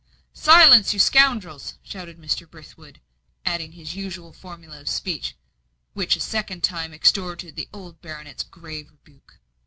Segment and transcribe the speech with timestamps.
[0.33, 2.49] "Silence, you scoundrels!" shouted Mr.
[2.49, 2.99] Brithwood;
[3.45, 5.35] adding his usual formula of speech,
[5.93, 9.37] which a second time extorted the old baronet's grave rebuke.